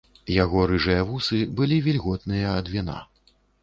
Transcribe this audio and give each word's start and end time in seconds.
Яго 0.43 0.63
рыжыя 0.71 1.05
вусы 1.11 1.43
былі 1.61 1.79
вільготныя 1.91 2.59
ад 2.59 2.77
віна. 2.77 3.01